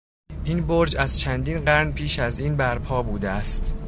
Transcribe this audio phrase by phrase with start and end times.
[0.43, 3.75] این برج از چندین قرن پیش از این برپا بوده است.